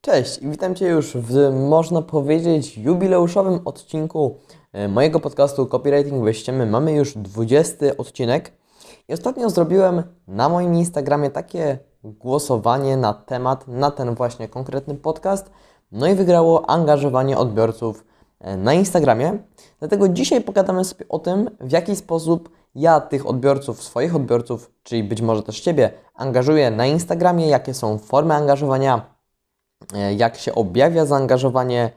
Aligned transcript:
Cześć 0.00 0.38
i 0.42 0.48
witam 0.48 0.74
Cię 0.74 0.88
już 0.88 1.16
w, 1.16 1.52
można 1.68 2.02
powiedzieć, 2.02 2.78
jubileuszowym 2.78 3.60
odcinku 3.64 4.36
e, 4.72 4.88
mojego 4.88 5.20
podcastu 5.20 5.66
Copywriting 5.66 6.24
bez 6.24 6.36
ściemy. 6.36 6.66
Mamy 6.66 6.92
już 6.92 7.14
20 7.14 7.76
odcinek 7.98 8.52
i 9.08 9.12
ostatnio 9.12 9.50
zrobiłem 9.50 10.02
na 10.28 10.48
moim 10.48 10.74
Instagramie 10.74 11.30
takie 11.30 11.78
głosowanie 12.04 12.96
na 12.96 13.14
temat, 13.14 13.68
na 13.68 13.90
ten 13.90 14.14
właśnie 14.14 14.48
konkretny 14.48 14.94
podcast. 14.94 15.50
No 15.92 16.06
i 16.06 16.14
wygrało 16.14 16.70
angażowanie 16.70 17.38
odbiorców 17.38 18.04
e, 18.40 18.56
na 18.56 18.74
Instagramie. 18.74 19.38
Dlatego 19.78 20.08
dzisiaj 20.08 20.40
pogadamy 20.40 20.84
sobie 20.84 21.08
o 21.08 21.18
tym, 21.18 21.50
w 21.60 21.72
jaki 21.72 21.96
sposób 21.96 22.50
ja 22.74 23.00
tych 23.00 23.26
odbiorców, 23.26 23.82
swoich 23.82 24.16
odbiorców, 24.16 24.70
czyli 24.82 25.04
być 25.04 25.22
może 25.22 25.42
też 25.42 25.60
Ciebie, 25.60 25.90
angażuję 26.14 26.70
na 26.70 26.86
Instagramie, 26.86 27.48
jakie 27.48 27.74
są 27.74 27.98
formy 27.98 28.34
angażowania, 28.34 29.17
jak 30.16 30.36
się 30.36 30.54
objawia 30.54 31.06
zaangażowanie 31.06 31.90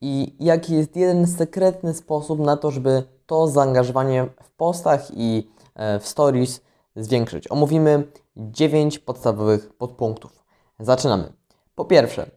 i 0.00 0.36
jaki 0.40 0.74
jest 0.74 0.96
jeden 0.96 1.26
sekretny 1.26 1.94
sposób 1.94 2.40
na 2.40 2.56
to, 2.56 2.70
żeby 2.70 3.02
to 3.26 3.48
zaangażowanie 3.48 4.26
w 4.42 4.50
postach 4.50 5.08
i 5.10 5.50
e, 5.74 5.98
w 5.98 6.08
stories 6.08 6.60
zwiększyć. 6.96 7.50
Omówimy 7.50 8.04
9 8.36 8.98
podstawowych 8.98 9.72
podpunktów. 9.72 10.44
Zaczynamy. 10.80 11.32
Po 11.74 11.84
pierwsze, 11.84 12.30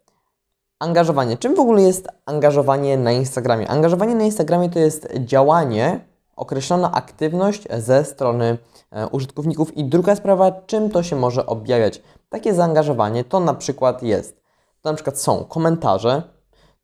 angażowanie. 0.79 1.37
Czym 1.37 1.55
w 1.55 1.59
ogóle 1.59 1.81
jest 1.81 2.07
angażowanie 2.25 2.97
na 2.97 3.11
Instagramie? 3.11 3.67
Angażowanie 3.67 4.15
na 4.15 4.23
Instagramie 4.23 4.69
to 4.69 4.79
jest 4.79 5.07
działanie, 5.15 5.99
określona 6.35 6.91
aktywność 6.91 7.67
ze 7.77 8.05
strony 8.05 8.57
e, 8.91 9.07
użytkowników. 9.07 9.77
I 9.77 9.83
druga 9.83 10.15
sprawa, 10.15 10.51
czym 10.51 10.89
to 10.89 11.03
się 11.03 11.15
może 11.15 11.45
objawiać? 11.45 12.01
Takie 12.29 12.53
zaangażowanie 12.53 13.23
to 13.23 13.39
na 13.39 13.53
przykład 13.53 14.03
jest, 14.03 14.40
to 14.81 14.89
na 14.89 14.95
przykład 14.95 15.19
są 15.19 15.45
komentarze, 15.45 16.23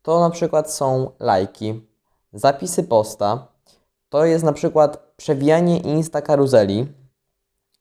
to 0.01 0.19
na 0.19 0.29
przykład 0.29 0.73
są 0.73 1.11
lajki, 1.19 1.87
zapisy 2.33 2.83
posta, 2.83 3.47
to 4.09 4.25
jest 4.25 4.45
na 4.45 4.53
przykład 4.53 5.13
przewijanie 5.17 5.77
Insta 5.77 6.21
karuzeli, 6.21 6.87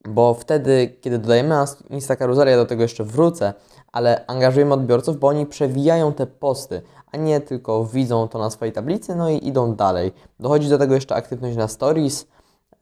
bo 0.05 0.35
wtedy, 0.35 0.99
kiedy 1.01 1.19
dodajemy 1.19 1.65
Insta 1.91 2.17
karuzeli, 2.17 2.51
ja 2.51 2.57
do 2.57 2.67
tego 2.67 2.83
jeszcze 2.83 3.05
wrócę, 3.05 3.55
ale 3.93 4.27
angażujemy 4.27 4.75
odbiorców, 4.75 5.19
bo 5.19 5.29
oni 5.29 5.47
przewijają 5.47 6.13
te 6.13 6.27
posty, 6.27 6.83
a 7.13 7.17
nie 7.17 7.41
tylko 7.41 7.85
widzą 7.85 8.29
to 8.29 8.39
na 8.39 8.51
swojej 8.51 8.73
tablicy, 8.73 9.17
no 9.17 9.31
i 9.31 9.47
idą 9.49 9.75
dalej. 9.75 10.13
Dochodzi 10.41 10.69
do 10.69 10.79
tego 10.79 10.95
jeszcze 10.95 11.15
aktywność 11.15 11.57
na 11.57 11.69
stories, 11.69 12.27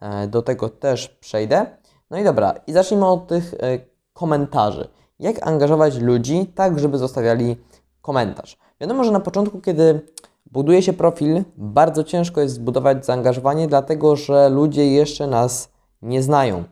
e, 0.01 0.27
do 0.27 0.43
tego 0.43 0.69
też 0.69 1.09
przejdę. 1.09 1.67
No 2.11 2.19
i 2.19 2.25
dobra, 2.25 2.55
i 2.67 2.73
zacznijmy 2.73 3.07
od 3.07 3.27
tych 3.27 3.55
e, 3.55 3.79
komentarzy. 4.13 4.89
Jak 5.25 5.47
angażować 5.47 5.99
ludzi 5.99 6.47
tak, 6.55 6.79
żeby 6.79 6.99
zostawiali 6.99 7.57
komentarz? 8.03 8.59
Wiadomo, 8.81 9.05
że 9.05 9.11
na 9.11 9.21
początku, 9.21 9.61
kiedy 9.61 10.01
buduje 10.47 10.83
się 10.83 10.93
profil, 10.93 11.45
bardzo 11.57 12.05
ciężko 12.05 12.41
jest 12.41 12.55
zbudować 12.55 13.07
zaangażowanie, 13.07 13.69
dlatego 13.69 14.17
że 14.17 14.49
ludzie 14.49 14.93
jeszcze 14.93 15.27
nas 15.27 15.69
nie 16.03 16.23
znają. 16.23 16.65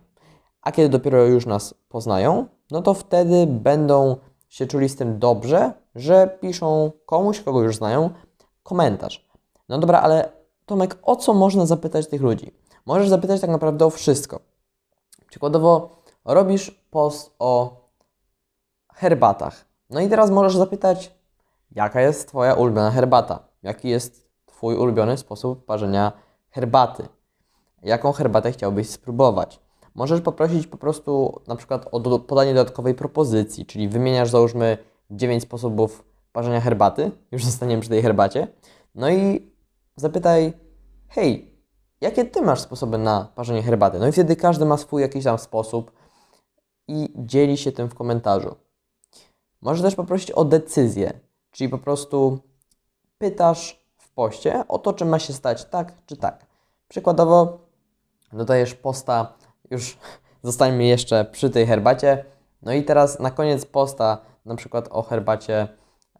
A 0.62 0.72
kiedy 0.72 0.88
dopiero 0.88 1.24
już 1.24 1.46
nas 1.46 1.74
poznają, 1.88 2.46
no 2.70 2.82
to 2.82 2.94
wtedy 2.94 3.46
będą 3.46 4.16
się 4.48 4.66
czuli 4.66 4.88
z 4.88 4.96
tym 4.96 5.18
dobrze, 5.18 5.72
że 5.94 6.38
piszą 6.40 6.90
komuś, 7.06 7.40
kogo 7.40 7.62
już 7.62 7.76
znają, 7.76 8.10
komentarz. 8.62 9.28
No 9.68 9.78
dobra, 9.78 10.00
ale 10.00 10.32
Tomek, 10.66 10.98
o 11.02 11.16
co 11.16 11.34
można 11.34 11.66
zapytać 11.66 12.08
tych 12.08 12.22
ludzi? 12.22 12.54
Możesz 12.86 13.08
zapytać 13.08 13.40
tak 13.40 13.50
naprawdę 13.50 13.86
o 13.86 13.90
wszystko. 13.90 14.40
Przykładowo, 15.28 15.88
robisz 16.24 16.84
post 16.90 17.34
o 17.38 17.81
herbatach. 18.94 19.64
No 19.90 20.00
i 20.00 20.08
teraz 20.08 20.30
możesz 20.30 20.56
zapytać, 20.56 21.14
jaka 21.70 22.00
jest 22.00 22.28
Twoja 22.28 22.54
ulubiona 22.54 22.90
herbata? 22.90 23.38
Jaki 23.62 23.88
jest 23.88 24.28
Twój 24.46 24.76
ulubiony 24.76 25.16
sposób 25.16 25.64
parzenia 25.64 26.12
herbaty? 26.50 27.08
Jaką 27.82 28.12
herbatę 28.12 28.52
chciałbyś 28.52 28.90
spróbować? 28.90 29.60
Możesz 29.94 30.20
poprosić 30.20 30.66
po 30.66 30.76
prostu 30.76 31.40
na 31.46 31.56
przykład 31.56 31.88
o 31.92 32.00
do, 32.00 32.18
podanie 32.18 32.54
dodatkowej 32.54 32.94
propozycji, 32.94 33.66
czyli 33.66 33.88
wymieniasz 33.88 34.30
załóżmy 34.30 34.78
9 35.10 35.42
sposobów 35.42 36.04
parzenia 36.32 36.60
herbaty, 36.60 37.10
już 37.32 37.44
zostaniemy 37.44 37.80
przy 37.80 37.90
tej 37.90 38.02
herbacie, 38.02 38.48
no 38.94 39.10
i 39.10 39.52
zapytaj, 39.96 40.52
hej, 41.08 41.52
jakie 42.00 42.24
Ty 42.24 42.42
masz 42.42 42.60
sposoby 42.60 42.98
na 42.98 43.32
parzenie 43.34 43.62
herbaty? 43.62 43.98
No 43.98 44.08
i 44.08 44.12
wtedy 44.12 44.36
każdy 44.36 44.64
ma 44.64 44.76
swój 44.76 45.02
jakiś 45.02 45.24
tam 45.24 45.38
sposób 45.38 45.92
i 46.88 47.12
dzieli 47.16 47.56
się 47.56 47.72
tym 47.72 47.88
w 47.88 47.94
komentarzu. 47.94 48.54
Możesz 49.62 49.82
też 49.82 49.94
poprosić 49.94 50.30
o 50.30 50.44
decyzję, 50.44 51.12
czyli 51.50 51.70
po 51.70 51.78
prostu 51.78 52.38
pytasz 53.18 53.86
w 53.96 54.10
poście 54.10 54.64
o 54.68 54.78
to, 54.78 54.92
czy 54.92 55.04
ma 55.04 55.18
się 55.18 55.32
stać 55.32 55.64
tak 55.64 55.92
czy 56.06 56.16
tak. 56.16 56.46
Przykładowo 56.88 57.58
dodajesz 58.32 58.74
posta 58.74 59.34
już 59.70 59.98
zostańmy 60.42 60.84
jeszcze 60.84 61.24
przy 61.24 61.50
tej 61.50 61.66
herbacie. 61.66 62.24
No 62.62 62.72
i 62.72 62.84
teraz 62.84 63.20
na 63.20 63.30
koniec 63.30 63.66
posta, 63.66 64.18
na 64.44 64.56
przykład 64.56 64.88
o 64.90 65.02
herbacie 65.02 65.68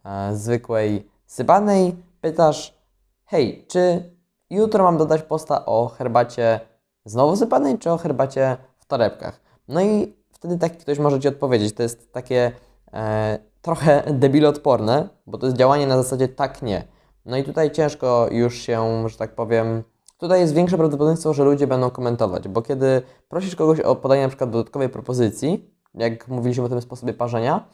e, 0.05 0.35
zwykłej 0.35 1.09
sypanej, 1.25 1.95
pytasz: 2.21 2.77
Hej, 3.25 3.65
czy 3.67 4.11
jutro 4.49 4.83
mam 4.83 4.97
dodać 4.97 5.21
posta 5.21 5.65
o 5.65 5.87
herbacie 5.87 6.59
znowu 7.05 7.35
sypanej, 7.35 7.79
czy 7.79 7.91
o 7.91 7.97
herbacie 7.97 8.57
w 8.77 8.85
torebkach? 8.85 9.41
No 9.67 9.81
i 9.81 10.15
wtedy 10.31 10.57
taki 10.57 10.77
ktoś 10.77 10.99
może 10.99 11.19
Ci 11.19 11.27
odpowiedzieć. 11.27 11.75
To 11.75 11.83
jest 11.83 12.13
takie 12.13 12.51
e, 12.93 13.39
trochę 13.61 14.03
debilotporne, 14.13 15.09
bo 15.27 15.37
to 15.37 15.45
jest 15.45 15.57
działanie 15.57 15.87
na 15.87 15.97
zasadzie 15.97 16.27
tak, 16.27 16.61
nie. 16.61 16.87
No 17.25 17.37
i 17.37 17.43
tutaj 17.43 17.71
ciężko 17.71 18.27
już 18.31 18.55
się, 18.55 19.09
że 19.09 19.17
tak 19.17 19.35
powiem, 19.35 19.83
Tutaj 20.23 20.39
jest 20.39 20.53
większe 20.53 20.77
prawdopodobieństwo, 20.77 21.33
że 21.33 21.43
ludzie 21.43 21.67
będą 21.67 21.89
komentować, 21.89 22.47
bo 22.47 22.61
kiedy 22.61 23.01
prosisz 23.29 23.55
kogoś 23.55 23.79
o 23.79 23.95
podanie 23.95 24.21
na 24.21 24.27
przykład 24.27 24.49
dodatkowej 24.49 24.89
propozycji, 24.89 25.73
jak 25.93 26.27
mówiliśmy 26.27 26.65
o 26.65 26.69
tym 26.69 26.81
sposobie 26.81 27.13
parzenia, 27.13 27.67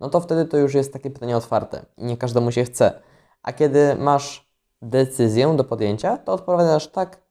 no 0.00 0.10
to 0.10 0.20
wtedy 0.20 0.44
to 0.44 0.56
już 0.56 0.74
jest 0.74 0.92
takie 0.92 1.10
pytanie 1.10 1.36
otwarte 1.36 1.84
i 1.96 2.04
nie 2.04 2.16
każdemu 2.16 2.52
się 2.52 2.64
chce. 2.64 3.00
A 3.42 3.52
kiedy 3.52 3.96
masz 3.96 4.50
decyzję 4.82 5.56
do 5.56 5.64
podjęcia, 5.64 6.16
to 6.16 6.32
odpowiadasz 6.32 6.88
tak 6.88 7.22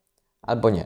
albo 0.42 0.70
nie. 0.70 0.86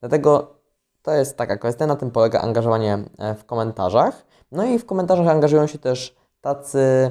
Dlatego 0.00 0.54
to 1.02 1.12
jest 1.12 1.36
taka 1.36 1.56
kwestia, 1.56 1.86
na 1.86 1.96
tym 1.96 2.10
polega 2.10 2.40
angażowanie 2.40 2.98
e, 3.18 3.34
w 3.34 3.44
komentarzach. 3.44 4.26
No 4.52 4.64
i 4.64 4.78
w 4.78 4.86
komentarzach 4.86 5.28
angażują 5.28 5.66
się 5.66 5.78
też 5.78 6.16
tacy, 6.40 7.10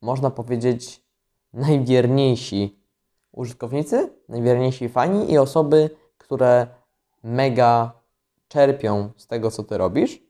można 0.00 0.30
powiedzieć, 0.30 1.02
najwierniejsi 1.52 2.78
użytkownicy, 3.32 4.10
najwierniejsi 4.28 4.88
fani 4.88 5.32
i 5.32 5.38
osoby, 5.38 5.90
które 6.18 6.66
mega 7.22 7.92
czerpią 8.48 9.10
z 9.16 9.26
tego, 9.26 9.50
co 9.50 9.62
ty 9.64 9.78
robisz, 9.78 10.22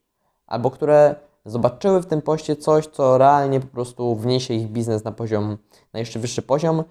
albo 0.47 0.71
które 0.71 1.15
zobaczyły 1.45 2.03
w 2.03 2.07
tym 2.07 2.23
poście 2.23 2.57
coś, 2.57 2.87
co 2.87 3.19
realnie 3.19 3.61
po 3.61 3.67
prostu 3.67 4.17
wniesie 4.17 4.55
ich 4.55 4.69
biznes 4.69 5.05
na 5.05 5.13
poziom, 5.13 5.59
na 5.93 6.01
jeszcze 6.01 6.19
wyższy 6.19 6.43
poziom 6.43 6.85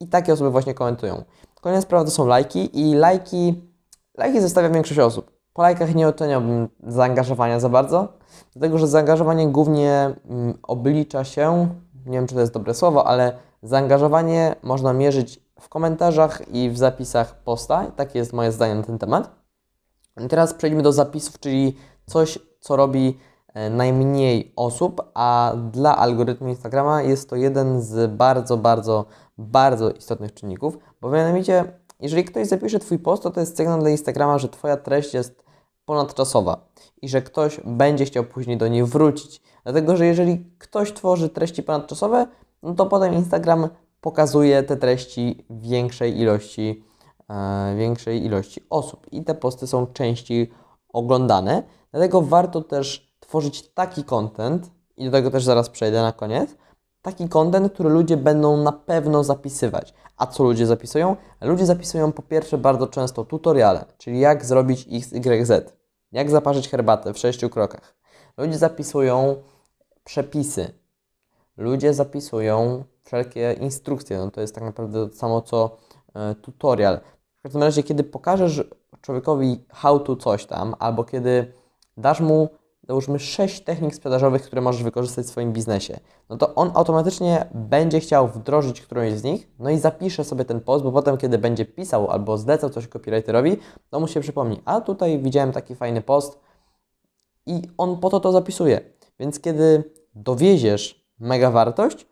i 0.00 0.08
takie 0.08 0.32
osoby 0.32 0.50
właśnie 0.50 0.74
komentują. 0.74 1.24
Kolejna 1.60 1.82
sprawa 1.82 2.04
to 2.04 2.10
są 2.10 2.26
lajki 2.26 2.80
i 2.80 2.94
lajki, 2.94 3.62
lajki 4.18 4.40
zostawia 4.40 4.70
większość 4.70 5.00
osób. 5.00 5.31
Po 5.52 5.62
lajkach 5.62 5.94
nie 5.94 6.08
oceniałbym 6.08 6.68
zaangażowania 6.86 7.60
za 7.60 7.68
bardzo, 7.68 8.08
dlatego 8.52 8.78
że 8.78 8.86
zaangażowanie 8.86 9.48
głównie 9.48 10.14
mm, 10.28 10.58
oblicza 10.62 11.24
się, 11.24 11.68
nie 12.06 12.18
wiem 12.18 12.26
czy 12.26 12.34
to 12.34 12.40
jest 12.40 12.52
dobre 12.52 12.74
słowo, 12.74 13.06
ale 13.06 13.32
zaangażowanie 13.62 14.54
można 14.62 14.92
mierzyć 14.92 15.40
w 15.60 15.68
komentarzach 15.68 16.42
i 16.48 16.70
w 16.70 16.78
zapisach 16.78 17.42
posta. 17.42 17.90
Takie 17.96 18.18
jest 18.18 18.32
moje 18.32 18.52
zdanie 18.52 18.74
na 18.74 18.82
ten 18.82 18.98
temat. 18.98 19.30
I 20.24 20.28
teraz 20.28 20.54
przejdźmy 20.54 20.82
do 20.82 20.92
zapisów, 20.92 21.40
czyli 21.40 21.76
coś, 22.06 22.38
co 22.60 22.76
robi 22.76 23.18
e, 23.54 23.70
najmniej 23.70 24.52
osób, 24.56 25.10
a 25.14 25.52
dla 25.72 25.96
algorytmu 25.96 26.48
Instagrama 26.48 27.02
jest 27.02 27.30
to 27.30 27.36
jeden 27.36 27.82
z 27.82 28.12
bardzo, 28.12 28.56
bardzo, 28.56 29.04
bardzo 29.38 29.90
istotnych 29.90 30.34
czynników, 30.34 30.78
bo 31.00 31.10
mianowicie, 31.10 31.64
jeżeli 32.00 32.24
ktoś 32.24 32.46
zapisze 32.46 32.78
Twój 32.78 32.98
post, 32.98 33.22
to 33.22 33.30
to 33.30 33.40
jest 33.40 33.56
sygnał 33.56 33.80
dla 33.80 33.90
Instagrama, 33.90 34.38
że 34.38 34.48
Twoja 34.48 34.76
treść 34.76 35.14
jest 35.14 35.41
ponadczasowa 35.84 36.68
i 37.02 37.08
że 37.08 37.22
ktoś 37.22 37.60
będzie 37.64 38.04
chciał 38.04 38.24
później 38.24 38.56
do 38.56 38.68
niej 38.68 38.84
wrócić. 38.84 39.42
Dlatego, 39.64 39.96
że 39.96 40.06
jeżeli 40.06 40.50
ktoś 40.58 40.92
tworzy 40.92 41.28
treści 41.28 41.62
ponadczasowe, 41.62 42.26
no 42.62 42.74
to 42.74 42.86
potem 42.86 43.14
Instagram 43.14 43.68
pokazuje 44.00 44.62
te 44.62 44.76
treści 44.76 45.46
większej 45.50 46.18
ilości, 46.20 46.84
e, 47.30 47.76
większej 47.76 48.24
ilości 48.24 48.60
osób 48.70 49.06
i 49.12 49.24
te 49.24 49.34
posty 49.34 49.66
są 49.66 49.86
częściej 49.86 50.50
oglądane. 50.92 51.62
Dlatego 51.90 52.22
warto 52.22 52.60
też 52.60 53.14
tworzyć 53.20 53.74
taki 53.74 54.04
content, 54.04 54.70
i 54.96 55.04
do 55.04 55.10
tego 55.10 55.30
też 55.30 55.44
zaraz 55.44 55.70
przejdę 55.70 56.02
na 56.02 56.12
koniec, 56.12 56.56
taki 57.02 57.28
content, 57.28 57.72
który 57.72 57.90
ludzie 57.90 58.16
będą 58.16 58.56
na 58.56 58.72
pewno 58.72 59.24
zapisywać. 59.24 59.94
A 60.16 60.26
co 60.26 60.44
ludzie 60.44 60.66
zapisują? 60.66 61.16
Ludzie 61.40 61.66
zapisują 61.66 62.12
po 62.12 62.22
pierwsze 62.22 62.58
bardzo 62.58 62.86
często 62.86 63.24
tutoriale, 63.24 63.84
czyli 63.98 64.20
jak 64.20 64.44
zrobić 64.44 64.88
X, 64.92 65.12
Y, 65.12 65.46
Z, 65.46 65.76
jak 66.12 66.30
zaparzyć 66.30 66.68
herbatę 66.68 67.12
w 67.12 67.18
sześciu 67.18 67.50
krokach. 67.50 67.94
Ludzie 68.36 68.58
zapisują 68.58 69.36
przepisy, 70.04 70.74
ludzie 71.56 71.94
zapisują 71.94 72.84
wszelkie 73.04 73.52
instrukcje. 73.52 74.18
No 74.18 74.30
to 74.30 74.40
jest 74.40 74.54
tak 74.54 74.64
naprawdę 74.64 75.08
to 75.08 75.16
samo 75.16 75.42
co 75.42 75.76
e, 76.14 76.34
tutorial. 76.34 77.00
W 77.38 77.42
każdym 77.42 77.62
razie, 77.62 77.82
kiedy 77.82 78.04
pokażesz 78.04 78.64
człowiekowi 79.00 79.64
how 79.70 80.00
to 80.00 80.16
coś 80.16 80.46
tam, 80.46 80.74
albo 80.78 81.04
kiedy 81.04 81.52
dasz 81.96 82.20
mu 82.20 82.48
załóżmy 82.88 83.18
6 83.18 83.64
technik 83.64 83.94
sprzedażowych, 83.94 84.42
które 84.42 84.62
możesz 84.62 84.82
wykorzystać 84.82 85.26
w 85.26 85.28
swoim 85.28 85.52
biznesie, 85.52 86.00
no 86.28 86.36
to 86.36 86.54
on 86.54 86.70
automatycznie 86.74 87.46
będzie 87.54 88.00
chciał 88.00 88.28
wdrożyć 88.28 88.80
którąś 88.80 89.12
z 89.12 89.24
nich, 89.24 89.48
no 89.58 89.70
i 89.70 89.78
zapisze 89.78 90.24
sobie 90.24 90.44
ten 90.44 90.60
post, 90.60 90.84
bo 90.84 90.92
potem, 90.92 91.16
kiedy 91.16 91.38
będzie 91.38 91.64
pisał 91.64 92.10
albo 92.10 92.38
zlecał 92.38 92.70
coś 92.70 92.88
copywriterowi, 92.88 93.56
to 93.90 94.00
mu 94.00 94.08
się 94.08 94.20
przypomni, 94.20 94.60
a 94.64 94.80
tutaj 94.80 95.18
widziałem 95.18 95.52
taki 95.52 95.74
fajny 95.74 96.02
post 96.02 96.40
i 97.46 97.62
on 97.78 98.00
po 98.00 98.10
to 98.10 98.20
to 98.20 98.32
zapisuje. 98.32 98.80
Więc 99.20 99.40
kiedy 99.40 99.84
dowieziesz 100.14 101.06
mega 101.18 101.50
wartość, 101.50 102.06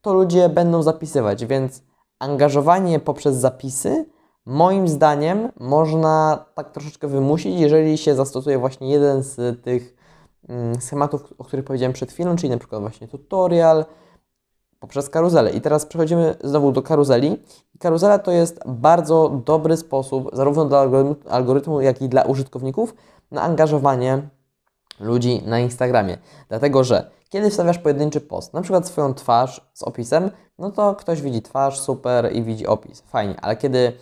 to 0.00 0.14
ludzie 0.14 0.48
będą 0.48 0.82
zapisywać, 0.82 1.46
więc 1.46 1.82
angażowanie 2.18 3.00
poprzez 3.00 3.36
zapisy 3.36 4.06
moim 4.46 4.88
zdaniem 4.88 5.52
można 5.60 6.44
tak 6.54 6.70
troszeczkę 6.70 7.08
wymusić, 7.08 7.60
jeżeli 7.60 7.98
się 7.98 8.14
zastosuje 8.14 8.58
właśnie 8.58 8.90
jeden 8.90 9.22
z 9.22 9.62
tych 9.62 9.99
schematów, 10.80 11.34
o 11.38 11.44
których 11.44 11.64
powiedziałem 11.64 11.92
przed 11.92 12.12
chwilą, 12.12 12.36
czyli 12.36 12.50
na 12.50 12.58
przykład 12.58 12.80
właśnie 12.80 13.08
tutorial 13.08 13.84
poprzez 14.80 15.10
karuzelę. 15.10 15.50
I 15.50 15.60
teraz 15.60 15.86
przechodzimy 15.86 16.34
znowu 16.44 16.72
do 16.72 16.82
karuzeli. 16.82 17.42
Karuzela 17.78 18.18
to 18.18 18.30
jest 18.30 18.60
bardzo 18.66 19.42
dobry 19.44 19.76
sposób, 19.76 20.30
zarówno 20.32 20.64
dla 20.64 20.86
algorytmu, 21.28 21.80
jak 21.80 22.02
i 22.02 22.08
dla 22.08 22.22
użytkowników, 22.22 22.94
na 23.30 23.42
angażowanie 23.42 24.28
ludzi 25.00 25.42
na 25.46 25.58
Instagramie. 25.58 26.18
Dlatego, 26.48 26.84
że 26.84 27.10
kiedy 27.28 27.50
wstawiasz 27.50 27.78
pojedynczy 27.78 28.20
post, 28.20 28.54
na 28.54 28.62
przykład 28.62 28.86
swoją 28.86 29.14
twarz 29.14 29.70
z 29.74 29.82
opisem, 29.82 30.30
no 30.58 30.70
to 30.70 30.94
ktoś 30.94 31.22
widzi 31.22 31.42
twarz, 31.42 31.80
super 31.80 32.32
i 32.32 32.42
widzi 32.42 32.66
opis, 32.66 33.00
fajnie, 33.00 33.40
ale 33.40 33.56
kiedy 33.56 33.92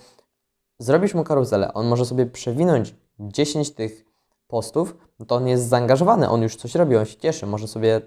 zrobisz 0.78 1.14
mu 1.14 1.24
karuzelę, 1.24 1.74
on 1.74 1.86
może 1.86 2.06
sobie 2.06 2.26
przewinąć 2.26 2.94
10 3.20 3.70
tych 3.70 4.07
postów, 4.48 4.96
no 5.18 5.26
to 5.26 5.34
on 5.34 5.48
jest 5.48 5.68
zaangażowany, 5.68 6.28
on 6.28 6.42
już 6.42 6.56
coś 6.56 6.74
robi, 6.74 6.96
on 6.96 7.04
się 7.04 7.16
cieszy, 7.16 7.46
może 7.46 7.68
sobie 7.68 8.00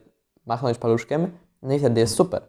machnąć 0.46 0.78
paluszkiem, 0.78 1.32
no 1.62 1.74
i 1.74 1.80
wtedy 1.80 2.00
jest 2.00 2.16
super. 2.16 2.42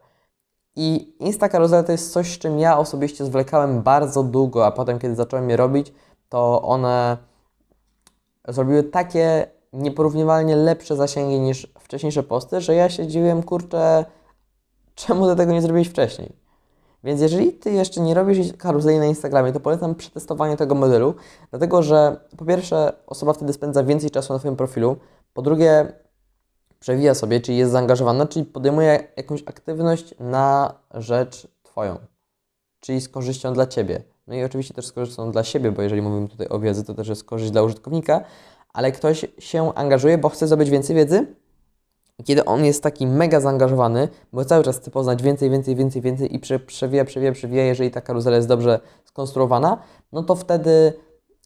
I 0.76 1.16
Insta 1.18 1.48
karuzela 1.48 1.82
to 1.82 1.92
jest 1.92 2.12
coś, 2.12 2.34
z 2.34 2.38
czym 2.38 2.58
ja 2.58 2.78
osobiście 2.78 3.24
zwlekałem 3.24 3.82
bardzo 3.82 4.22
długo, 4.22 4.66
a 4.66 4.70
potem, 4.70 4.98
kiedy 4.98 5.14
zacząłem 5.14 5.50
je 5.50 5.56
robić, 5.56 5.92
to 6.28 6.62
one 6.62 7.16
zrobiły 8.48 8.82
takie 8.82 9.46
nieporównywalnie 9.72 10.56
lepsze 10.56 10.96
zasięgi 10.96 11.40
niż 11.40 11.72
wcześniejsze 11.78 12.22
posty, 12.22 12.60
że 12.60 12.74
ja 12.74 12.90
się 12.90 13.06
dziwiłem, 13.06 13.42
kurczę, 13.42 14.04
czemu 14.94 15.30
ty 15.30 15.36
tego 15.36 15.52
nie 15.52 15.62
zrobiłeś 15.62 15.88
wcześniej? 15.88 16.41
Więc 17.04 17.20
jeżeli 17.20 17.52
Ty 17.52 17.70
jeszcze 17.70 18.00
nie 18.00 18.14
robisz 18.14 18.52
karuzeli 18.58 18.98
na 18.98 19.06
Instagramie, 19.06 19.52
to 19.52 19.60
polecam 19.60 19.94
przetestowanie 19.94 20.56
tego 20.56 20.74
modelu, 20.74 21.14
dlatego 21.50 21.82
że 21.82 22.16
po 22.36 22.44
pierwsze 22.44 22.92
osoba 23.06 23.32
wtedy 23.32 23.52
spędza 23.52 23.84
więcej 23.84 24.10
czasu 24.10 24.32
na 24.32 24.38
Twoim 24.38 24.56
profilu, 24.56 24.96
po 25.34 25.42
drugie 25.42 25.92
przewija 26.80 27.14
sobie, 27.14 27.40
czyli 27.40 27.58
jest 27.58 27.72
zaangażowana, 27.72 28.26
czyli 28.26 28.44
podejmuje 28.44 29.08
jakąś 29.16 29.42
aktywność 29.46 30.14
na 30.20 30.74
rzecz 30.94 31.48
Twoją, 31.62 31.98
czyli 32.80 33.00
z 33.00 33.08
korzyścią 33.08 33.52
dla 33.52 33.66
Ciebie. 33.66 34.02
No 34.26 34.34
i 34.34 34.44
oczywiście 34.44 34.74
też 34.74 34.86
z 34.86 34.92
korzyścią 34.92 35.32
dla 35.32 35.44
siebie, 35.44 35.72
bo 35.72 35.82
jeżeli 35.82 36.02
mówimy 36.02 36.28
tutaj 36.28 36.48
o 36.48 36.58
wiedzy, 36.58 36.84
to 36.84 36.94
też 36.94 37.08
jest 37.08 37.24
korzyść 37.24 37.50
dla 37.50 37.62
użytkownika, 37.62 38.24
ale 38.72 38.92
ktoś 38.92 39.26
się 39.38 39.74
angażuje, 39.74 40.18
bo 40.18 40.28
chce 40.28 40.46
zdobyć 40.46 40.70
więcej 40.70 40.96
wiedzy, 40.96 41.26
kiedy 42.24 42.44
on 42.44 42.64
jest 42.64 42.82
taki 42.82 43.06
mega 43.06 43.40
zaangażowany, 43.40 44.08
bo 44.32 44.44
cały 44.44 44.64
czas 44.64 44.78
chce 44.78 44.90
poznać 44.90 45.22
więcej, 45.22 45.50
więcej, 45.50 45.76
więcej, 45.76 46.02
więcej 46.02 46.34
i 46.34 46.38
przewija, 46.66 47.04
przewija, 47.04 47.32
przewija, 47.32 47.64
jeżeli 47.64 47.90
ta 47.90 48.00
karuzela 48.00 48.36
jest 48.36 48.48
dobrze 48.48 48.80
skonstruowana, 49.04 49.78
no 50.12 50.22
to 50.22 50.34
wtedy 50.34 50.92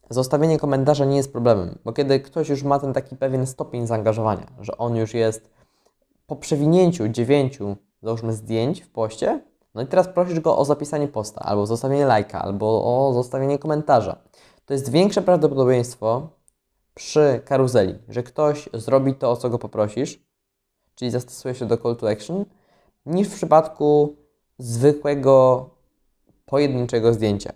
zostawienie 0.09 0.59
komentarza 0.59 1.05
nie 1.05 1.17
jest 1.17 1.31
problemem, 1.31 1.77
bo 1.85 1.93
kiedy 1.93 2.19
ktoś 2.19 2.49
już 2.49 2.63
ma 2.63 2.79
ten 2.79 2.93
taki 2.93 3.15
pewien 3.15 3.47
stopień 3.47 3.87
zaangażowania, 3.87 4.47
że 4.59 4.77
on 4.77 4.95
już 4.95 5.13
jest 5.13 5.49
po 6.27 6.35
przewinięciu 6.35 7.07
dziewięciu, 7.07 7.75
załóżmy, 8.03 8.33
zdjęć 8.33 8.81
w 8.81 8.89
poście, 8.89 9.41
no 9.75 9.81
i 9.81 9.87
teraz 9.87 10.07
prosisz 10.07 10.39
go 10.39 10.57
o 10.57 10.65
zapisanie 10.65 11.07
posta, 11.07 11.41
albo 11.41 11.65
zostawienie 11.65 12.05
lajka, 12.05 12.41
albo 12.41 12.65
o 12.83 13.13
zostawienie 13.13 13.59
komentarza. 13.59 14.17
To 14.65 14.73
jest 14.73 14.91
większe 14.91 15.21
prawdopodobieństwo 15.21 16.29
przy 16.93 17.41
karuzeli, 17.45 17.95
że 18.09 18.23
ktoś 18.23 18.69
zrobi 18.73 19.15
to, 19.15 19.31
o 19.31 19.35
co 19.37 19.49
go 19.49 19.59
poprosisz, 19.59 20.26
czyli 20.97 21.11
zastosuje 21.11 21.55
się 21.55 21.65
do 21.65 21.77
call 21.77 21.95
to 21.95 22.09
action, 22.09 22.45
niż 23.05 23.27
w 23.27 23.35
przypadku 23.35 24.15
zwykłego 24.57 25.69
pojedynczego 26.45 27.13
zdjęcia. 27.13 27.53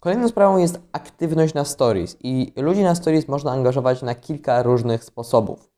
Kolejną 0.00 0.28
sprawą 0.28 0.58
jest 0.58 0.80
aktywność 0.92 1.54
na 1.54 1.64
stories 1.64 2.16
i 2.20 2.52
ludzi 2.56 2.82
na 2.82 2.94
stories 2.94 3.28
można 3.28 3.52
angażować 3.52 4.02
na 4.02 4.14
kilka 4.14 4.62
różnych 4.62 5.04
sposobów. 5.04 5.70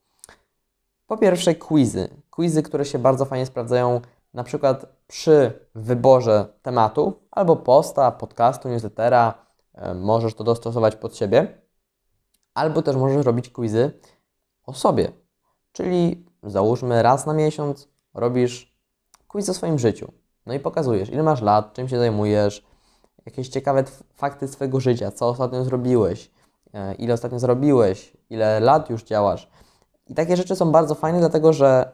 Po 1.07 1.17
pierwsze 1.17 1.55
quizy. 1.55 2.09
Quizy, 2.31 2.63
które 2.63 2.85
się 2.85 2.99
bardzo 2.99 3.25
fajnie 3.25 3.47
sprawdzają 3.47 4.01
na 4.35 4.45
przykład 4.45 4.87
przy 5.07 5.67
wyborze 5.75 6.47
tematu 6.63 7.13
albo 7.31 7.57
posta, 7.57 8.11
podcastu, 8.11 8.69
newslettera, 8.69 9.35
e, 9.75 9.95
możesz 9.95 10.35
to 10.35 10.45
dostosować 10.45 10.97
pod 10.97 11.17
siebie, 11.17 11.59
albo 12.55 12.83
też 12.83 12.97
możesz 12.97 13.27
robić 13.27 13.53
quizy 13.53 14.01
o 14.67 14.73
sobie. 14.73 15.22
Czyli 15.73 16.27
załóżmy 16.43 17.03
raz 17.03 17.27
na 17.27 17.35
miesiąc 17.35 17.89
robisz 18.15 18.77
quiz 19.29 19.49
o 19.49 19.55
swoim 19.55 19.79
życiu. 19.79 20.13
No 20.47 20.55
i 20.55 20.61
pokazujesz, 20.61 21.11
ile 21.11 21.23
masz 21.23 21.43
lat, 21.43 21.75
czym 21.75 21.89
się 21.89 21.99
zajmujesz, 21.99 22.67
jakieś 23.27 23.49
ciekawe 23.49 23.85
fakty 24.15 24.49
swojego 24.49 24.81
życia, 24.81 25.11
co 25.11 25.29
ostatnio 25.29 25.65
zrobiłeś, 25.65 26.31
e, 26.75 26.95
ile 26.95 27.15
ostatnio 27.15 27.39
zrobiłeś, 27.39 28.17
ile 28.31 28.61
lat 28.61 28.91
już 28.91 29.05
działasz. 29.05 29.51
I 30.07 30.15
takie 30.15 30.37
rzeczy 30.37 30.57
są 30.57 30.73
bardzo 30.73 30.95
fajne, 30.95 31.19
dlatego 31.19 31.53
że 31.53 31.93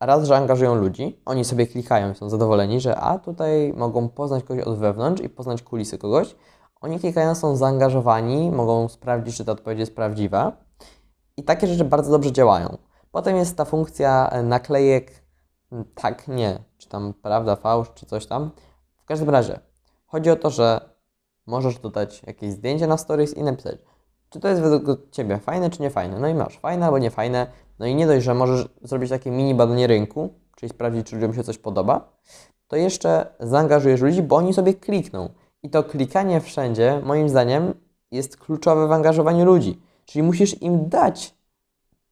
raz, 0.00 0.24
że 0.24 0.36
angażują 0.36 0.74
ludzi, 0.74 1.22
oni 1.24 1.44
sobie 1.44 1.66
klikają 1.66 2.14
są 2.14 2.28
zadowoleni, 2.30 2.80
że 2.80 2.96
a 2.96 3.18
tutaj 3.18 3.72
mogą 3.76 4.08
poznać 4.08 4.44
kogoś 4.44 4.64
od 4.64 4.78
wewnątrz 4.78 5.22
i 5.22 5.28
poznać 5.28 5.62
kulisy 5.62 5.98
kogoś. 5.98 6.36
Oni 6.80 7.00
klikają, 7.00 7.34
są 7.34 7.56
zaangażowani, 7.56 8.50
mogą 8.50 8.88
sprawdzić, 8.88 9.36
czy 9.36 9.44
ta 9.44 9.52
odpowiedź 9.52 9.78
jest 9.78 9.96
prawdziwa. 9.96 10.52
I 11.36 11.42
takie 11.42 11.66
rzeczy 11.66 11.84
bardzo 11.84 12.10
dobrze 12.10 12.32
działają. 12.32 12.78
Potem 13.16 13.36
jest 13.36 13.56
ta 13.56 13.64
funkcja 13.64 14.28
e, 14.30 14.42
naklejek 14.42 15.10
tak, 15.94 16.28
nie, 16.28 16.58
czy 16.78 16.88
tam 16.88 17.14
prawda, 17.22 17.56
fałsz, 17.56 17.90
czy 17.94 18.06
coś 18.06 18.26
tam. 18.26 18.50
W 18.96 19.04
każdym 19.04 19.30
razie, 19.30 19.60
chodzi 20.06 20.30
o 20.30 20.36
to, 20.36 20.50
że 20.50 20.80
możesz 21.46 21.78
dodać 21.78 22.22
jakieś 22.26 22.52
zdjęcie 22.52 22.86
na 22.86 22.96
stories 22.96 23.34
i 23.34 23.42
napisać, 23.42 23.78
czy 24.30 24.40
to 24.40 24.48
jest 24.48 24.60
według 24.62 25.10
Ciebie 25.10 25.38
fajne, 25.38 25.70
czy 25.70 25.82
nie 25.82 25.90
fajne. 25.90 26.18
No 26.18 26.28
i 26.28 26.34
masz 26.34 26.58
fajne 26.58 26.86
albo 26.86 26.98
niefajne. 26.98 27.46
No 27.78 27.86
i 27.86 27.94
nie 27.94 28.06
dość, 28.06 28.24
że 28.24 28.34
możesz 28.34 28.68
zrobić 28.82 29.10
takie 29.10 29.30
mini 29.30 29.54
badanie 29.54 29.86
rynku, 29.86 30.34
czyli 30.56 30.70
sprawdzić, 30.70 31.06
czy 31.06 31.16
ludziom 31.16 31.34
się 31.34 31.44
coś 31.44 31.58
podoba, 31.58 32.12
to 32.68 32.76
jeszcze 32.76 33.26
zaangażujesz 33.40 34.00
ludzi, 34.00 34.22
bo 34.22 34.36
oni 34.36 34.54
sobie 34.54 34.74
klikną. 34.74 35.28
I 35.62 35.70
to 35.70 35.84
klikanie 35.84 36.40
wszędzie, 36.40 37.00
moim 37.04 37.28
zdaniem, 37.28 37.74
jest 38.10 38.36
kluczowe 38.36 38.88
w 38.88 38.92
angażowaniu 38.92 39.44
ludzi. 39.44 39.82
Czyli 40.04 40.22
musisz 40.22 40.62
im 40.62 40.88
dać 40.88 41.36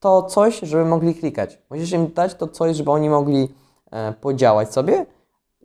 to 0.05 0.23
coś, 0.23 0.61
żeby 0.61 0.85
mogli 0.85 1.15
klikać. 1.15 1.59
Musisz 1.71 1.93
im 1.93 2.13
dać 2.13 2.35
to 2.35 2.49
coś, 2.49 2.77
żeby 2.77 2.91
oni 2.91 3.11
mogli 3.11 3.49
e, 3.91 4.13
podziałać 4.13 4.73
sobie, 4.73 5.07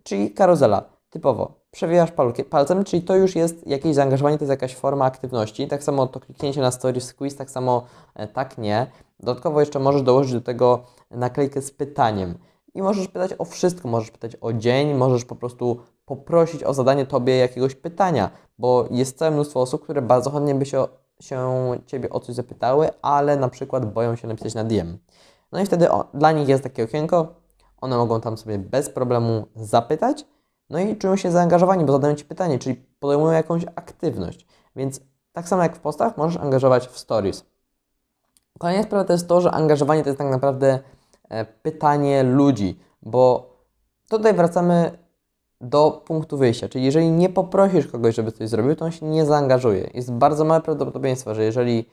czyli 0.03 0.31
karuzela, 0.31 0.84
typowo. 1.10 1.51
Przewijasz 1.72 2.12
palcem, 2.50 2.84
czyli 2.84 3.01
to 3.01 3.15
już 3.15 3.36
jest 3.36 3.67
jakieś 3.67 3.96
zaangażowanie, 3.96 4.38
to 4.38 4.43
jest 4.43 4.50
jakaś 4.50 4.75
forma 4.75 5.05
aktywności. 5.05 5.67
Tak 5.67 5.84
samo 5.84 6.08
to 6.08 6.19
kliknięcie 6.19 6.62
na 6.62 6.72
stories 6.72 7.13
quiz, 7.13 7.36
tak 7.36 7.50
samo 7.50 7.84
e, 8.15 8.27
tak 8.27 8.58
nie. 8.58 8.88
Dodatkowo 9.19 9.60
jeszcze 9.60 9.79
możesz 9.79 10.01
dołożyć 10.01 10.34
do 10.34 10.41
tego 10.41 10.84
naklejkę 11.12 11.62
z 11.62 11.72
pytaniem. 11.72 12.38
I 12.74 12.81
możesz 12.81 13.08
pytać 13.08 13.31
o 13.38 13.46
wszystko, 13.46 13.88
możesz 13.88 14.12
pytać 14.12 14.38
o 14.41 14.53
dzień, 14.53 14.93
możesz 14.93 15.25
po 15.25 15.36
prostu 15.36 15.79
poprosić 16.05 16.63
o 16.63 16.74
zadanie 16.74 17.05
Tobie 17.05 17.38
jakiegoś 17.38 17.75
pytania, 17.75 18.29
bo 18.60 18.88
jest 18.91 19.17
całe 19.17 19.31
mnóstwo 19.31 19.62
osób, 19.62 19.84
które 19.84 20.01
bardzo 20.01 20.31
chętnie 20.31 20.55
by 20.55 20.65
się 20.65 20.88
się 21.22 21.72
Ciebie 21.86 22.10
o 22.10 22.20
coś 22.20 22.36
zapytały, 22.36 22.90
ale 23.02 23.38
na 23.38 23.50
przykład 23.50 23.94
boją 23.94 24.16
się 24.16 24.28
napisać 24.28 24.56
na 24.56 24.64
DM. 24.64 24.98
No 25.52 25.62
i 25.62 25.66
wtedy 25.66 25.92
o, 25.92 26.10
dla 26.14 26.32
nich 26.32 26.48
jest 26.48 26.64
takie 26.64 26.84
okienko, 26.84 27.36
one 27.82 27.98
mogą 27.98 28.22
tam 28.22 28.38
sobie 28.38 28.60
bez 28.60 28.90
problemu 28.90 29.48
zapytać, 29.56 30.26
no 30.70 30.80
i 30.80 30.98
czują 30.98 31.16
się 31.16 31.32
zaangażowani, 31.32 31.86
bo 31.86 31.94
zadają 31.94 32.16
Ci 32.16 32.26
pytanie, 32.26 32.60
czyli 32.60 32.76
podejmują 32.76 33.32
jakąś 33.34 33.66
aktywność. 33.76 34.48
Więc 34.76 35.02
tak 35.34 35.48
samo 35.48 35.64
jak 35.64 35.76
w 35.76 35.80
postach, 35.80 36.18
możesz 36.18 36.42
angażować 36.42 36.88
w 36.88 37.00
stories. 37.00 37.46
Kolejna 38.60 38.84
sprawa 38.84 39.06
to 39.06 39.14
jest 39.14 39.28
to, 39.28 39.42
że 39.42 39.52
angażowanie 39.52 40.04
to 40.04 40.10
jest 40.10 40.20
tak 40.20 40.32
naprawdę 40.32 40.80
e, 41.30 41.46
pytanie 41.46 42.24
ludzi, 42.24 42.80
bo 43.02 43.54
tutaj 44.10 44.34
wracamy 44.34 44.98
do 45.62 46.04
punktu 46.06 46.38
wyjścia. 46.38 46.70
Czyli 46.70 46.86
jeżeli 46.86 47.12
nie 47.12 47.30
poprosisz 47.30 47.88
kogoś, 47.88 48.16
żeby 48.16 48.32
coś 48.32 48.50
zrobił, 48.50 48.75
to 48.75 48.86
on 48.86 48.92
się 48.92 49.06
nie 49.06 49.25
zaangażuje. 49.25 49.89
Jest 49.94 50.12
bardzo 50.12 50.46
małe 50.46 50.62
prawdopodobieństwo, 50.62 51.36
że 51.36 51.44
jeżeli 51.44 51.86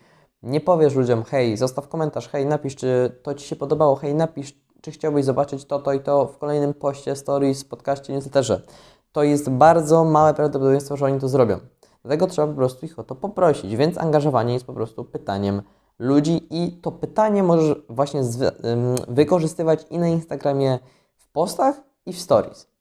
nie 0.43 0.61
powiesz 0.61 0.95
ludziom, 0.95 1.25
hej, 1.25 1.57
zostaw 1.57 1.89
komentarz, 1.89 2.29
hej, 2.29 2.47
napisz, 2.47 2.77
czy 2.77 3.19
to 3.23 3.35
Ci 3.35 3.47
się 3.47 3.57
podobało, 3.57 3.97
hej, 3.97 4.15
napisz, 4.15 4.55
czy 4.81 4.91
chciałbyś 4.91 5.25
zobaczyć 5.25 5.65
to, 5.65 5.79
to 5.79 5.93
i 5.93 6.01
to 6.01 6.27
w 6.27 6.39
kolejnym 6.39 6.75
poście, 6.75 7.17
stories, 7.17 7.65
podcaście, 7.65 8.13
newsletterze. 8.13 8.63
To 9.13 9.23
jest 9.23 9.51
bardzo 9.51 10.05
małe 10.05 10.35
prawdopodobieństwo, 10.35 10.97
że 10.97 11.05
oni 11.05 11.21
to 11.21 11.29
zrobią. 11.29 11.59
Dlatego 12.03 12.27
trzeba 12.27 12.49
po 12.49 12.55
prostu 12.55 12.87
ich 12.87 12.99
o 12.99 13.05
to 13.05 13.15
poprosić, 13.15 13.77
więc 13.77 13.99
angażowanie 13.99 14.55
jest 14.55 14.67
po 14.67 14.73
prostu 14.73 15.05
pytaniem 15.05 15.63
ludzi 15.99 16.47
i 16.51 16.73
to 16.73 16.93
pytanie 16.93 17.43
możesz 17.43 17.77
właśnie 17.89 18.23
wykorzystywać 19.09 19.87
i 19.91 19.99
na 19.99 20.09
Instagramie 20.09 20.79
w 21.17 21.29
postach 21.29 21.81
i 22.07 22.13
w 22.13 22.21
stories. 22.21 22.76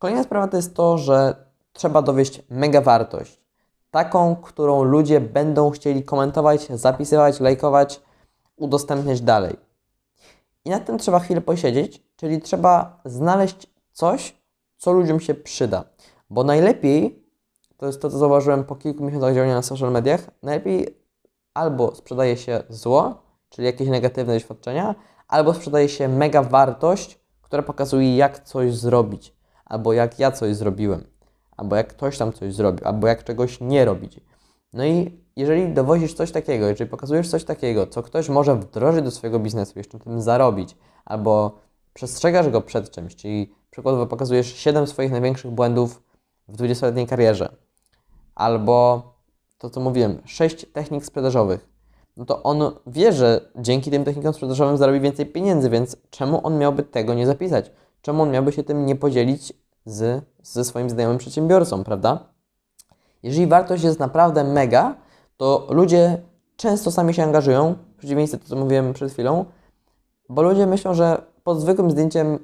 Kolejna 0.00 0.22
sprawa 0.22 0.48
to 0.48 0.56
jest 0.56 0.74
to, 0.74 0.98
że 0.98 1.34
trzeba 1.72 2.02
dowieść 2.02 2.42
mega 2.50 2.80
wartość. 2.80 3.40
Taką, 3.90 4.36
którą 4.36 4.82
ludzie 4.82 5.20
będą 5.20 5.70
chcieli 5.70 6.04
komentować, 6.04 6.68
zapisywać, 6.68 7.40
lajkować, 7.40 8.00
udostępniać 8.56 9.20
dalej. 9.20 9.56
I 10.64 10.70
nad 10.70 10.86
tym 10.86 10.98
trzeba 10.98 11.20
chwilę 11.20 11.40
posiedzieć, 11.40 12.02
czyli 12.16 12.40
trzeba 12.40 13.00
znaleźć 13.04 13.66
coś, 13.92 14.36
co 14.76 14.92
ludziom 14.92 15.20
się 15.20 15.34
przyda. 15.34 15.84
Bo 16.30 16.44
najlepiej, 16.44 17.24
to 17.76 17.86
jest 17.86 18.02
to, 18.02 18.10
co 18.10 18.18
zauważyłem 18.18 18.64
po 18.64 18.76
kilku 18.76 19.04
miesiącach 19.04 19.34
działania 19.34 19.54
na 19.54 19.62
social 19.62 19.92
mediach, 19.92 20.30
najlepiej 20.42 20.98
albo 21.54 21.94
sprzedaje 21.94 22.36
się 22.36 22.62
zło, 22.68 23.22
czyli 23.48 23.66
jakieś 23.66 23.88
negatywne 23.88 24.34
doświadczenia, 24.34 24.94
albo 25.28 25.54
sprzedaje 25.54 25.88
się 25.88 26.08
mega 26.08 26.42
wartość, 26.42 27.20
która 27.42 27.62
pokazuje, 27.62 28.16
jak 28.16 28.44
coś 28.44 28.74
zrobić, 28.74 29.39
albo 29.70 29.92
jak 29.92 30.18
ja 30.18 30.30
coś 30.30 30.56
zrobiłem, 30.56 31.04
albo 31.56 31.76
jak 31.76 31.88
ktoś 31.88 32.18
tam 32.18 32.32
coś 32.32 32.54
zrobił, 32.54 32.86
albo 32.88 33.06
jak 33.06 33.24
czegoś 33.24 33.60
nie 33.60 33.84
robić. 33.84 34.20
No 34.72 34.84
i 34.84 35.20
jeżeli 35.36 35.74
dowozisz 35.74 36.14
coś 36.14 36.32
takiego, 36.32 36.68
jeżeli 36.68 36.90
pokazujesz 36.90 37.28
coś 37.28 37.44
takiego, 37.44 37.86
co 37.86 38.02
ktoś 38.02 38.28
może 38.28 38.56
wdrożyć 38.56 39.04
do 39.04 39.10
swojego 39.10 39.38
biznesu, 39.38 39.72
jeszcze 39.76 39.98
tym 39.98 40.20
zarobić, 40.20 40.76
albo 41.04 41.58
przestrzegasz 41.94 42.48
go 42.48 42.60
przed 42.60 42.90
czymś, 42.90 43.16
czyli 43.16 43.54
przykładowo 43.70 44.06
pokazujesz 44.06 44.54
7 44.54 44.86
swoich 44.86 45.10
największych 45.10 45.50
błędów 45.50 46.02
w 46.48 46.56
20-letniej 46.56 47.06
karierze, 47.06 47.56
albo 48.34 49.02
to, 49.58 49.70
co 49.70 49.80
mówiłem, 49.80 50.22
6 50.24 50.66
technik 50.72 51.04
sprzedażowych, 51.04 51.68
no 52.16 52.24
to 52.24 52.42
on 52.42 52.72
wie, 52.86 53.12
że 53.12 53.40
dzięki 53.56 53.90
tym 53.90 54.04
technikom 54.04 54.32
sprzedażowym 54.34 54.76
zarobi 54.76 55.00
więcej 55.00 55.26
pieniędzy, 55.26 55.70
więc 55.70 55.96
czemu 56.10 56.46
on 56.46 56.58
miałby 56.58 56.82
tego 56.82 57.14
nie 57.14 57.26
zapisać? 57.26 57.70
Czemu 58.02 58.22
on 58.22 58.30
miałby 58.30 58.52
się 58.52 58.62
tym 58.62 58.86
nie 58.86 58.96
podzielić 58.96 59.52
z, 59.84 60.24
ze 60.42 60.64
swoim 60.64 60.90
znajomym 60.90 61.18
przedsiębiorcą, 61.18 61.84
prawda? 61.84 62.18
Jeżeli 63.22 63.46
wartość 63.46 63.84
jest 63.84 63.98
naprawdę 63.98 64.44
mega, 64.44 64.94
to 65.36 65.66
ludzie 65.70 66.18
często 66.56 66.90
sami 66.90 67.14
się 67.14 67.22
angażują, 67.22 67.74
w 67.94 67.98
przeciwieństwie 67.98 68.38
do 68.38 68.44
tego, 68.44 68.56
co 68.56 68.62
mówiłem 68.62 68.92
przed 68.92 69.12
chwilą, 69.12 69.44
bo 70.28 70.42
ludzie 70.42 70.66
myślą, 70.66 70.94
że 70.94 71.22
pod 71.44 71.60
zwykłym 71.60 71.90
zdjęciem 71.90 72.38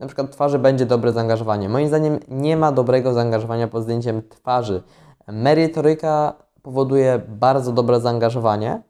na 0.00 0.06
przykład 0.06 0.30
twarzy 0.30 0.58
będzie 0.58 0.86
dobre 0.86 1.12
zaangażowanie. 1.12 1.68
Moim 1.68 1.88
zdaniem 1.88 2.18
nie 2.28 2.56
ma 2.56 2.72
dobrego 2.72 3.12
zaangażowania 3.12 3.68
pod 3.68 3.82
zdjęciem 3.82 4.22
twarzy. 4.28 4.82
Merytoryka 5.28 6.34
powoduje 6.62 7.20
bardzo 7.28 7.72
dobre 7.72 8.00
zaangażowanie, 8.00 8.82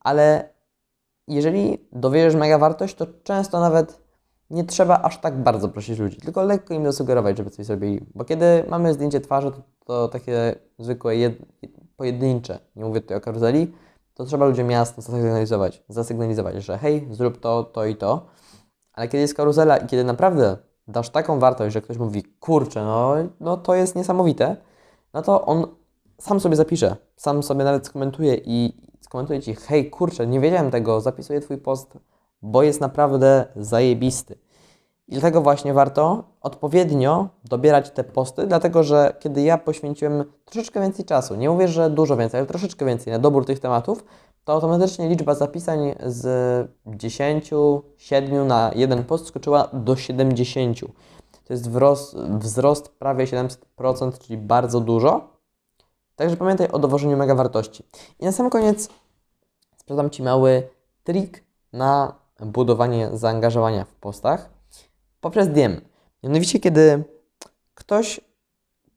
ale 0.00 0.48
jeżeli 1.28 1.88
dowierzysz 1.92 2.40
mega 2.40 2.58
wartość, 2.58 2.94
to 2.94 3.06
często 3.22 3.60
nawet 3.60 4.00
nie 4.50 4.64
trzeba 4.64 5.02
aż 5.02 5.18
tak 5.18 5.42
bardzo 5.42 5.68
prosić 5.68 5.98
ludzi, 5.98 6.16
tylko 6.16 6.42
lekko 6.42 6.74
im 6.74 6.84
zasugerować, 6.84 7.36
żeby 7.36 7.50
coś 7.50 7.66
zrobili. 7.66 8.06
Bo 8.14 8.24
kiedy 8.24 8.64
mamy 8.68 8.94
zdjęcie 8.94 9.20
twarzy, 9.20 9.50
to, 9.50 9.62
to 9.84 10.08
takie 10.08 10.54
zwykłe, 10.78 11.16
jed, 11.16 11.38
pojedyncze, 11.96 12.58
nie 12.76 12.84
mówię 12.84 13.00
tutaj 13.00 13.16
o 13.16 13.20
karuzeli, 13.20 13.72
to 14.14 14.24
trzeba 14.24 14.46
ludziom 14.46 14.70
jasno 14.70 15.02
zasygnalizować, 15.02 15.82
zasygnalizować, 15.88 16.64
że 16.64 16.78
hej, 16.78 17.08
zrób 17.10 17.40
to, 17.40 17.64
to 17.64 17.86
i 17.86 17.96
to. 17.96 18.26
Ale 18.92 19.08
kiedy 19.08 19.20
jest 19.20 19.34
karuzela 19.34 19.76
i 19.76 19.86
kiedy 19.86 20.04
naprawdę 20.04 20.56
dasz 20.88 21.10
taką 21.10 21.38
wartość, 21.38 21.74
że 21.74 21.82
ktoś 21.82 21.98
mówi, 21.98 22.22
kurczę, 22.22 22.84
no, 22.84 23.14
no 23.40 23.56
to 23.56 23.74
jest 23.74 23.96
niesamowite, 23.96 24.56
no 25.14 25.22
to 25.22 25.46
on 25.46 25.66
sam 26.18 26.40
sobie 26.40 26.56
zapisze, 26.56 26.96
sam 27.16 27.42
sobie 27.42 27.64
nawet 27.64 27.86
skomentuje 27.86 28.34
i 28.44 28.80
skomentuje 29.00 29.42
Ci, 29.42 29.54
hej, 29.54 29.90
kurczę, 29.90 30.26
nie 30.26 30.40
wiedziałem 30.40 30.70
tego, 30.70 31.00
zapisuję 31.00 31.40
Twój 31.40 31.58
post, 31.58 31.98
bo 32.42 32.62
jest 32.62 32.80
naprawdę 32.80 33.46
zajebisty. 33.56 34.38
I 35.08 35.12
dlatego 35.12 35.42
właśnie 35.42 35.74
warto 35.74 36.24
odpowiednio 36.40 37.28
dobierać 37.44 37.90
te 37.90 38.04
posty, 38.04 38.46
dlatego 38.46 38.82
że 38.82 39.16
kiedy 39.20 39.42
ja 39.42 39.58
poświęciłem 39.58 40.24
troszeczkę 40.44 40.80
więcej 40.80 41.04
czasu, 41.04 41.34
nie 41.34 41.50
mówię, 41.50 41.68
że 41.68 41.90
dużo 41.90 42.16
więcej, 42.16 42.38
ale 42.38 42.46
troszeczkę 42.46 42.86
więcej 42.86 43.12
na 43.12 43.18
dobór 43.18 43.46
tych 43.46 43.60
tematów, 43.60 44.04
to 44.44 44.52
automatycznie 44.52 45.08
liczba 45.08 45.34
zapisań 45.34 45.94
z 46.06 46.70
10, 46.86 47.50
7 47.96 48.46
na 48.46 48.70
jeden 48.74 49.04
post 49.04 49.26
skoczyła 49.26 49.68
do 49.72 49.96
70. 49.96 50.80
To 51.44 51.52
jest 51.54 51.70
wzrost, 51.70 52.16
wzrost 52.16 52.88
prawie 52.88 53.24
700%, 53.24 54.18
czyli 54.18 54.38
bardzo 54.38 54.80
dużo. 54.80 55.28
Także 56.16 56.36
pamiętaj 56.36 56.68
o 56.68 56.78
dowożeniu 56.78 57.16
mega 57.16 57.34
wartości. 57.34 57.84
I 58.18 58.24
na 58.24 58.32
sam 58.32 58.50
koniec 58.50 58.88
sprzedam 59.76 60.10
Ci 60.10 60.22
mały 60.22 60.68
trik 61.04 61.44
na 61.72 62.19
budowanie 62.40 63.10
zaangażowania 63.12 63.84
w 63.84 63.94
postach 63.94 64.50
poprzez 65.20 65.48
DM. 65.48 65.80
Mianowicie, 66.22 66.60
kiedy 66.60 67.04
ktoś 67.74 68.20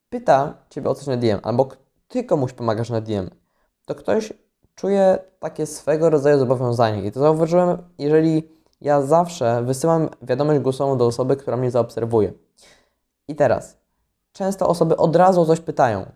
pyta 0.10 0.54
Ciebie 0.70 0.90
o 0.90 0.96
coś 0.96 1.08
na 1.08 1.18
DM, 1.18 1.40
albo 1.44 1.68
Ty 2.08 2.24
komuś 2.24 2.54
pomagasz 2.54 2.90
na 2.90 3.02
DM, 3.02 3.30
to 3.86 3.96
ktoś 3.96 4.34
czuje 4.76 5.18
takie 5.40 5.66
swego 5.66 6.10
rodzaju 6.10 6.40
zobowiązanie. 6.40 7.04
I 7.04 7.12
to 7.12 7.20
zauważyłem, 7.20 7.78
jeżeli 7.98 8.50
ja 8.82 9.02
zawsze 9.02 9.64
wysyłam 9.64 10.10
wiadomość 10.22 10.60
głosową 10.60 10.98
do 10.98 11.06
osoby, 11.06 11.38
która 11.38 11.58
mnie 11.58 11.72
zaobserwuje. 11.72 12.34
I 13.28 13.36
teraz, 13.36 13.78
często 14.32 14.68
osoby 14.68 14.98
od 14.98 15.16
razu 15.16 15.42
o 15.42 15.46
coś 15.46 15.60
pytają. 15.60 16.12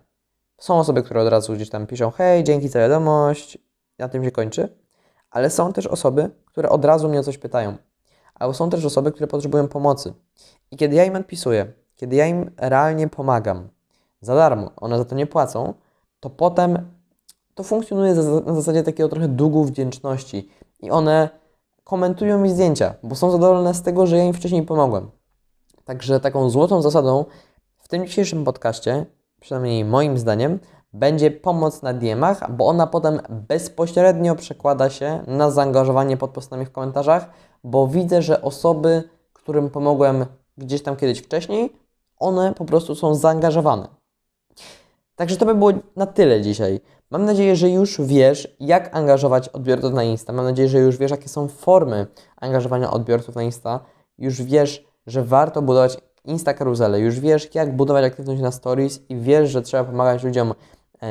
Są 0.59 0.79
osoby, 0.79 1.03
które 1.03 1.21
od 1.21 1.27
razu 1.27 1.53
gdzieś 1.53 1.69
tam 1.69 1.87
piszą, 1.87 2.11
hej, 2.11 2.43
dzięki 2.43 2.67
za 2.67 2.79
wiadomość, 2.79 3.57
na 3.99 4.09
tym 4.09 4.23
się 4.23 4.31
kończy. 4.31 4.77
Ale 5.31 5.49
są 5.49 5.73
też 5.73 5.87
osoby, 5.87 6.31
które 6.45 6.69
od 6.69 6.85
razu 6.85 7.09
mnie 7.09 7.19
o 7.19 7.23
coś 7.23 7.37
pytają. 7.37 7.75
Ale 8.35 8.53
są 8.53 8.69
też 8.69 8.85
osoby, 8.85 9.11
które 9.11 9.27
potrzebują 9.27 9.67
pomocy. 9.67 10.13
I 10.71 10.77
kiedy 10.77 10.95
ja 10.95 11.05
im 11.05 11.15
odpisuję, 11.15 11.73
kiedy 11.95 12.15
ja 12.15 12.25
im 12.25 12.51
realnie 12.57 13.07
pomagam, 13.07 13.69
za 14.21 14.35
darmo, 14.35 14.71
one 14.75 14.97
za 14.97 15.05
to 15.05 15.15
nie 15.15 15.27
płacą, 15.27 15.73
to 16.19 16.29
potem 16.29 16.91
to 17.55 17.63
funkcjonuje 17.63 18.13
na 18.45 18.55
zasadzie 18.55 18.83
takiego 18.83 19.09
trochę 19.09 19.27
długu 19.27 19.63
wdzięczności. 19.63 20.49
I 20.79 20.91
one 20.91 21.29
komentują 21.83 22.39
mi 22.39 22.49
zdjęcia, 22.49 22.95
bo 23.03 23.15
są 23.15 23.31
zadowolone 23.31 23.73
z 23.73 23.81
tego, 23.81 24.07
że 24.07 24.17
ja 24.17 24.23
im 24.23 24.33
wcześniej 24.33 24.63
pomogłem. 24.63 25.11
Także 25.83 26.19
taką 26.19 26.49
złotą 26.49 26.81
zasadą 26.81 27.25
w 27.77 27.87
tym 27.87 28.07
dzisiejszym 28.07 28.43
podcaście, 28.43 29.05
przynajmniej 29.39 29.85
moim 29.85 30.17
zdaniem, 30.17 30.59
będzie 30.99 31.31
pomoc 31.31 31.81
na 31.81 31.93
DM-ach, 31.93 32.51
bo 32.51 32.67
ona 32.67 32.87
potem 32.87 33.21
bezpośrednio 33.29 34.35
przekłada 34.35 34.89
się 34.89 35.23
na 35.27 35.51
zaangażowanie 35.51 36.17
pod 36.17 36.31
postami 36.31 36.65
w 36.65 36.71
komentarzach, 36.71 37.29
bo 37.63 37.87
widzę, 37.87 38.21
że 38.21 38.41
osoby, 38.41 39.03
którym 39.33 39.69
pomogłem 39.69 40.25
gdzieś 40.57 40.83
tam 40.83 40.95
kiedyś 40.95 41.19
wcześniej, 41.19 41.73
one 42.19 42.53
po 42.53 42.65
prostu 42.65 42.95
są 42.95 43.15
zaangażowane. 43.15 43.87
Także 45.15 45.37
to 45.37 45.45
by 45.45 45.55
było 45.55 45.71
na 45.95 46.05
tyle 46.05 46.41
dzisiaj. 46.41 46.81
Mam 47.11 47.25
nadzieję, 47.25 47.55
że 47.55 47.69
już 47.69 48.01
wiesz, 48.01 48.55
jak 48.59 48.95
angażować 48.95 49.49
odbiorców 49.49 49.93
na 49.93 50.03
Insta. 50.03 50.33
Mam 50.33 50.45
nadzieję, 50.45 50.69
że 50.69 50.79
już 50.79 50.97
wiesz, 50.97 51.11
jakie 51.11 51.29
są 51.29 51.47
formy 51.47 52.07
angażowania 52.37 52.91
odbiorców 52.91 53.35
na 53.35 53.43
Insta. 53.43 53.79
Już 54.17 54.41
wiesz, 54.41 54.85
że 55.07 55.23
warto 55.23 55.61
budować 55.61 55.97
Insta 56.25 56.53
karuzele. 56.53 56.99
Już 56.99 57.19
wiesz, 57.19 57.55
jak 57.55 57.75
budować 57.75 58.05
aktywność 58.05 58.41
na 58.41 58.51
stories 58.51 59.01
i 59.09 59.15
wiesz, 59.15 59.49
że 59.49 59.61
trzeba 59.61 59.83
pomagać 59.83 60.23
ludziom 60.23 60.53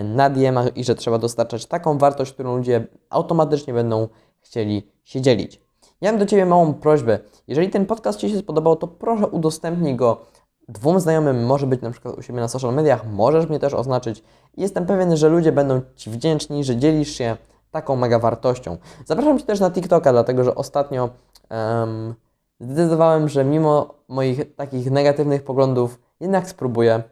na 0.04 0.30
dm 0.30 0.58
i 0.74 0.84
że 0.84 0.94
trzeba 0.94 1.18
dostarczać 1.18 1.66
taką 1.66 1.98
wartość, 1.98 2.32
którą 2.32 2.56
ludzie 2.56 2.86
automatycznie 3.10 3.74
będą 3.74 4.08
chcieli 4.40 4.90
się 5.04 5.20
dzielić. 5.20 5.60
Ja 6.00 6.12
mam 6.12 6.18
do 6.18 6.26
Ciebie 6.26 6.46
małą 6.46 6.74
prośbę. 6.74 7.18
Jeżeli 7.48 7.70
ten 7.70 7.86
podcast 7.86 8.18
Ci 8.18 8.30
się 8.30 8.38
spodobał, 8.38 8.76
to 8.76 8.86
proszę 8.86 9.26
udostępnij 9.26 9.96
go 9.96 10.20
dwóm 10.68 11.00
znajomym, 11.00 11.44
może 11.44 11.66
być 11.66 11.82
na 11.82 11.90
przykład 11.90 12.18
u 12.18 12.22
siebie 12.22 12.40
na 12.40 12.48
social 12.48 12.74
mediach, 12.74 13.06
możesz 13.12 13.48
mnie 13.48 13.58
też 13.58 13.74
oznaczyć. 13.74 14.22
Jestem 14.56 14.86
pewien, 14.86 15.16
że 15.16 15.28
ludzie 15.28 15.52
będą 15.52 15.80
Ci 15.96 16.10
wdzięczni, 16.10 16.64
że 16.64 16.76
dzielisz 16.76 17.10
się 17.10 17.36
taką 17.70 17.96
mega 17.96 18.18
wartością. 18.18 18.76
Zapraszam 19.04 19.38
Cię 19.38 19.44
też 19.44 19.60
na 19.60 19.70
TikToka, 19.70 20.12
dlatego 20.12 20.44
że 20.44 20.54
ostatnio 20.54 21.08
um, 21.50 22.14
zdecydowałem, 22.60 23.28
że 23.28 23.44
mimo 23.44 23.94
moich 24.08 24.54
takich 24.54 24.90
negatywnych 24.90 25.44
poglądów 25.44 25.98
jednak 26.20 26.48
spróbuję. 26.48 27.02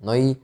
No 0.00 0.16
i 0.16 0.36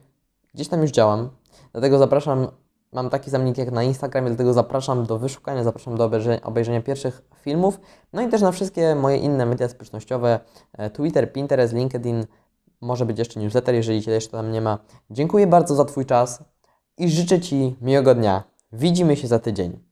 gdzieś 0.54 0.68
tam 0.68 0.82
już 0.82 0.90
działam. 0.90 1.30
Dlatego 1.72 1.98
zapraszam 1.98 2.48
Mam 2.92 3.10
taki 3.10 3.30
zamnik 3.30 3.58
jak 3.58 3.72
na 3.72 3.82
Instagramie, 3.82 4.28
dlatego 4.28 4.52
zapraszam 4.52 5.06
do 5.06 5.18
wyszukania, 5.18 5.64
zapraszam 5.64 5.96
do 5.96 6.10
obejrzenia, 6.42 6.82
pierwszych 6.82 7.22
filmów. 7.40 7.80
No 8.12 8.22
i 8.22 8.28
też 8.28 8.40
na 8.40 8.52
wszystkie 8.52 8.94
moje 8.94 9.16
inne 9.16 9.46
media 9.46 9.68
społecznościowe, 9.68 10.40
e, 10.72 10.90
Twitter, 10.90 11.32
Pinterest, 11.32 11.74
LinkedIn, 11.74 12.26
może 12.80 13.06
być 13.06 13.18
jeszcze 13.18 13.40
newsletter, 13.40 13.74
jeżeli 13.74 14.02
Cię 14.02 14.10
jeszcze 14.10 14.32
tam 14.32 14.52
nie 14.52 14.60
ma. 14.60 14.78
Dziękuję 15.10 15.46
bardzo 15.46 15.74
za 15.74 15.84
Twój 15.84 16.06
czas 16.06 16.44
i 16.98 17.08
życzę 17.08 17.40
Ci 17.40 17.76
miłego 17.80 18.14
dnia. 18.14 18.44
Widzimy 18.72 19.16
się 19.16 19.28
za 19.28 19.38
tydzień. 19.38 19.91